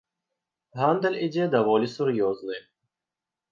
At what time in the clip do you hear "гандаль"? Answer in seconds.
0.79-1.19